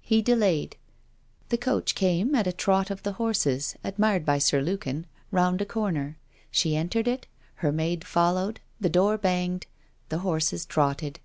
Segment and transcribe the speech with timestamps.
[0.00, 0.78] He delayed.
[1.50, 5.66] The coach came at a trot of the horses, admired by Sir Lukin, round a
[5.66, 6.16] corner.
[6.50, 9.66] She entered it, her maid followed, the door banged,
[10.08, 11.20] the horses trotted.